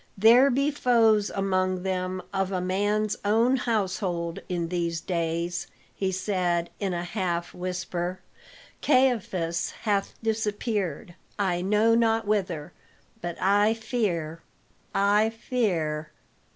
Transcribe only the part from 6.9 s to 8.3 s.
a half whisper.